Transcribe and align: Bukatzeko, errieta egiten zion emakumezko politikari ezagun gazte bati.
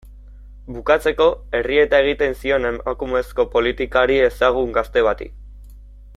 Bukatzeko, 0.77 1.27
errieta 1.59 1.99
egiten 2.05 2.33
zion 2.39 2.65
emakumezko 2.71 3.47
politikari 3.57 4.19
ezagun 4.31 4.75
gazte 4.79 5.05
bati. 5.11 5.31